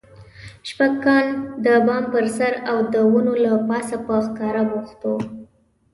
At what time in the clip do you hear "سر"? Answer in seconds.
2.37-2.53